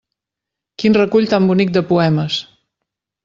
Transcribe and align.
Quin 0.83 0.95
recull 0.97 1.27
tan 1.35 1.45
bonic 1.51 1.75
de 1.75 1.85
poemes! 1.91 2.39